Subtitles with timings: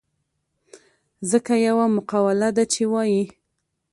[1.31, 3.23] ځکه يوه مقوله ده چې وايي.